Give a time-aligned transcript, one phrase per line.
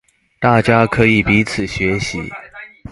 [0.39, 2.27] 大家可以彼此學習